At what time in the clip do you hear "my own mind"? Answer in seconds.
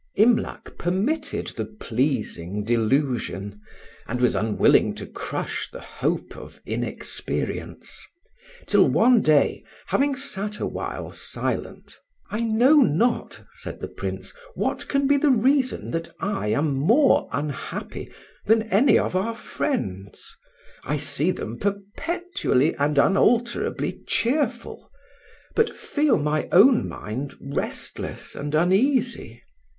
26.17-27.35